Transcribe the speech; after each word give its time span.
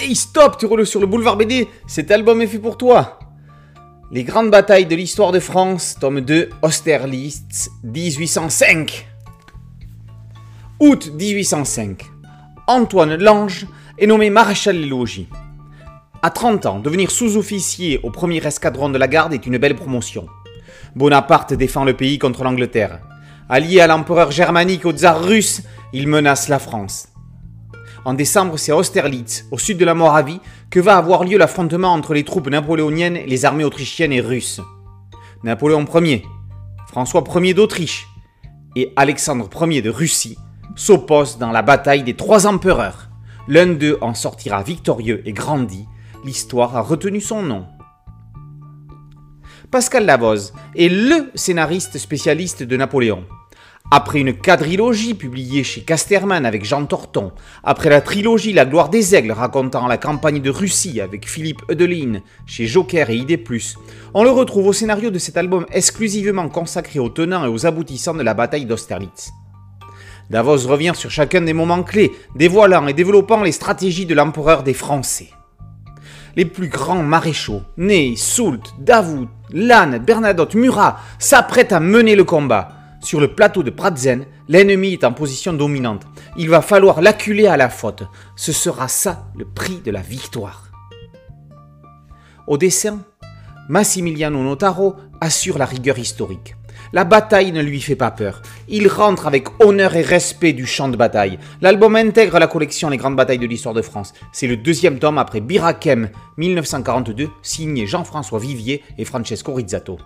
Hey 0.00 0.14
stop, 0.14 0.58
tu 0.58 0.66
roules 0.66 0.86
sur 0.86 1.00
le 1.00 1.08
boulevard 1.08 1.36
BD, 1.36 1.66
cet 1.88 2.12
album 2.12 2.40
est 2.40 2.46
fait 2.46 2.60
pour 2.60 2.78
toi. 2.78 3.18
Les 4.12 4.22
grandes 4.22 4.48
batailles 4.48 4.86
de 4.86 4.94
l'histoire 4.94 5.32
de 5.32 5.40
France, 5.40 5.96
tome 6.00 6.20
2, 6.20 6.50
Austerlitz, 6.62 7.68
1805. 7.82 9.08
Août 10.78 11.10
1805. 11.12 12.04
Antoine 12.68 13.16
Lange 13.16 13.66
est 13.98 14.06
nommé 14.06 14.30
maréchal 14.30 14.80
des 14.80 14.86
logis. 14.86 15.26
À 16.22 16.30
30 16.30 16.66
ans, 16.66 16.78
devenir 16.78 17.10
sous-officier 17.10 17.98
au 18.04 18.10
premier 18.12 18.46
escadron 18.46 18.90
de 18.90 18.98
la 18.98 19.08
garde 19.08 19.34
est 19.34 19.46
une 19.46 19.58
belle 19.58 19.74
promotion. 19.74 20.28
Bonaparte 20.94 21.54
défend 21.54 21.84
le 21.84 21.94
pays 21.94 22.20
contre 22.20 22.44
l'Angleterre. 22.44 23.00
Allié 23.48 23.80
à 23.80 23.88
l'empereur 23.88 24.30
germanique 24.30 24.86
au 24.86 24.92
tsar 24.92 25.20
russe, 25.20 25.62
il 25.92 26.06
menace 26.06 26.46
la 26.46 26.60
France. 26.60 27.08
En 28.08 28.14
décembre, 28.14 28.56
c'est 28.56 28.72
à 28.72 28.76
Austerlitz, 28.78 29.44
au 29.50 29.58
sud 29.58 29.76
de 29.76 29.84
la 29.84 29.92
Moravie, 29.92 30.40
que 30.70 30.80
va 30.80 30.96
avoir 30.96 31.24
lieu 31.24 31.36
l'affrontement 31.36 31.92
entre 31.92 32.14
les 32.14 32.24
troupes 32.24 32.48
napoléoniennes 32.48 33.18
et 33.18 33.26
les 33.26 33.44
armées 33.44 33.64
autrichiennes 33.64 34.14
et 34.14 34.22
russes. 34.22 34.62
Napoléon 35.44 35.84
Ier, 35.84 36.24
François 36.86 37.22
Ier 37.36 37.52
d'Autriche 37.52 38.08
et 38.76 38.94
Alexandre 38.96 39.50
Ier 39.60 39.82
de 39.82 39.90
Russie 39.90 40.38
s'opposent 40.74 41.36
dans 41.36 41.52
la 41.52 41.60
bataille 41.60 42.02
des 42.02 42.14
trois 42.14 42.46
empereurs. 42.46 43.10
L'un 43.46 43.66
d'eux 43.66 43.98
en 44.00 44.14
sortira 44.14 44.62
victorieux 44.62 45.20
et 45.26 45.34
grandi. 45.34 45.84
L'histoire 46.24 46.78
a 46.78 46.80
retenu 46.80 47.20
son 47.20 47.42
nom. 47.42 47.66
Pascal 49.70 50.06
Lavoz 50.06 50.54
est 50.74 50.88
le 50.88 51.30
scénariste 51.34 51.98
spécialiste 51.98 52.62
de 52.62 52.76
Napoléon. 52.78 53.26
Après 53.90 54.20
une 54.20 54.34
quadrilogie 54.34 55.14
publiée 55.14 55.64
chez 55.64 55.80
Casterman 55.80 56.44
avec 56.44 56.62
Jean 56.62 56.84
Torton, 56.84 57.32
après 57.64 57.88
la 57.88 58.02
trilogie 58.02 58.52
La 58.52 58.66
gloire 58.66 58.90
des 58.90 59.14
aigles 59.14 59.32
racontant 59.32 59.86
la 59.86 59.96
campagne 59.96 60.42
de 60.42 60.50
Russie 60.50 61.00
avec 61.00 61.26
Philippe 61.26 61.62
Eudeline 61.70 62.20
chez 62.44 62.66
Joker 62.66 63.08
et 63.08 63.16
ID+, 63.16 63.42
on 64.12 64.24
le 64.24 64.30
retrouve 64.30 64.66
au 64.66 64.72
scénario 64.74 65.08
de 65.10 65.18
cet 65.18 65.38
album 65.38 65.64
exclusivement 65.72 66.50
consacré 66.50 66.98
aux 66.98 67.08
tenants 67.08 67.46
et 67.46 67.48
aux 67.48 67.64
aboutissants 67.64 68.12
de 68.12 68.22
la 68.22 68.34
bataille 68.34 68.66
d'Austerlitz. 68.66 69.30
Davos 70.28 70.68
revient 70.68 70.92
sur 70.94 71.10
chacun 71.10 71.40
des 71.40 71.54
moments 71.54 71.82
clés, 71.82 72.12
dévoilant 72.36 72.86
et 72.88 72.92
développant 72.92 73.42
les 73.42 73.52
stratégies 73.52 74.04
de 74.04 74.14
l'empereur 74.14 74.64
des 74.64 74.74
Français. 74.74 75.30
Les 76.36 76.44
plus 76.44 76.68
grands 76.68 77.02
maréchaux, 77.02 77.62
Ney, 77.78 78.16
Soult, 78.16 78.74
Davout, 78.78 79.28
Lannes, 79.50 79.98
Bernadotte, 79.98 80.56
Murat, 80.56 81.00
s'apprêtent 81.18 81.72
à 81.72 81.80
mener 81.80 82.16
le 82.16 82.24
combat. 82.24 82.77
Sur 83.00 83.20
le 83.20 83.34
plateau 83.34 83.62
de 83.62 83.70
Pratzen, 83.70 84.26
l'ennemi 84.48 84.92
est 84.92 85.04
en 85.04 85.12
position 85.12 85.52
dominante. 85.52 86.02
Il 86.36 86.50
va 86.50 86.62
falloir 86.62 87.00
l'acculer 87.00 87.46
à 87.46 87.56
la 87.56 87.68
faute. 87.68 88.02
Ce 88.36 88.52
sera 88.52 88.88
ça 88.88 89.28
le 89.36 89.44
prix 89.44 89.80
de 89.84 89.90
la 89.90 90.00
victoire. 90.00 90.64
Au 92.46 92.58
dessin, 92.58 93.00
Massimiliano 93.68 94.42
Notaro 94.42 94.96
assure 95.20 95.58
la 95.58 95.66
rigueur 95.66 95.98
historique. 95.98 96.56
La 96.92 97.04
bataille 97.04 97.52
ne 97.52 97.62
lui 97.62 97.80
fait 97.80 97.96
pas 97.96 98.10
peur. 98.10 98.40
Il 98.66 98.88
rentre 98.88 99.26
avec 99.26 99.48
honneur 99.60 99.94
et 99.94 100.02
respect 100.02 100.54
du 100.54 100.66
champ 100.66 100.88
de 100.88 100.96
bataille. 100.96 101.38
L'album 101.60 101.94
intègre 101.96 102.38
la 102.38 102.46
collection 102.46 102.88
Les 102.88 102.96
grandes 102.96 103.16
batailles 103.16 103.38
de 103.38 103.46
l'histoire 103.46 103.74
de 103.74 103.82
France. 103.82 104.14
C'est 104.32 104.46
le 104.46 104.56
deuxième 104.56 104.98
tome 104.98 105.18
après 105.18 105.40
Birakem 105.40 106.08
1942, 106.38 107.28
signé 107.42 107.86
Jean-François 107.86 108.38
Vivier 108.38 108.82
et 108.96 109.04
Francesco 109.04 109.52
Rizzato. 109.52 109.98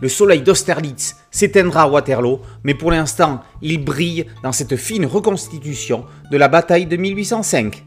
Le 0.00 0.08
soleil 0.08 0.40
d'Austerlitz 0.40 1.16
s'éteindra 1.30 1.82
à 1.82 1.88
Waterloo, 1.88 2.40
mais 2.64 2.74
pour 2.74 2.90
l'instant, 2.90 3.42
il 3.62 3.84
brille 3.84 4.26
dans 4.42 4.52
cette 4.52 4.76
fine 4.76 5.06
reconstitution 5.06 6.04
de 6.30 6.36
la 6.36 6.48
bataille 6.48 6.86
de 6.86 6.96
1805. 6.96 7.84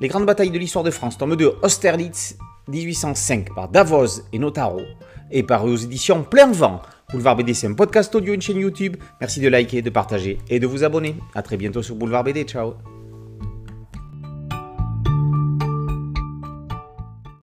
Les 0.00 0.08
grandes 0.08 0.26
batailles 0.26 0.50
de 0.50 0.58
l'histoire 0.58 0.84
de 0.84 0.90
France, 0.90 1.16
tome 1.16 1.36
2, 1.36 1.52
Austerlitz 1.62 2.36
1805 2.68 3.54
par 3.54 3.68
Davos 3.68 4.22
et 4.32 4.38
Notaro, 4.38 4.82
et 5.30 5.42
paru 5.42 5.72
aux 5.72 5.76
éditions 5.76 6.24
Plein 6.24 6.50
Vent. 6.50 6.82
Boulevard 7.10 7.36
BD, 7.36 7.54
c'est 7.54 7.66
un 7.66 7.74
podcast 7.74 8.14
audio, 8.14 8.34
une 8.34 8.42
chaîne 8.42 8.58
YouTube. 8.58 8.96
Merci 9.20 9.40
de 9.40 9.48
liker, 9.48 9.82
de 9.82 9.90
partager 9.90 10.38
et 10.48 10.58
de 10.60 10.66
vous 10.66 10.82
abonner. 10.82 11.16
A 11.34 11.42
très 11.42 11.56
bientôt 11.56 11.82
sur 11.82 11.94
Boulevard 11.94 12.24
BD. 12.24 12.44
Ciao 12.44 12.91